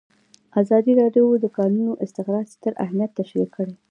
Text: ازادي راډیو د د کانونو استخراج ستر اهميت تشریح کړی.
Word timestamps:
ازادي 0.61 0.91
راډیو 1.01 1.25
د 1.37 1.41
د 1.43 1.45
کانونو 1.57 1.91
استخراج 2.05 2.45
ستر 2.55 2.73
اهميت 2.83 3.11
تشریح 3.19 3.47
کړی. 3.55 3.73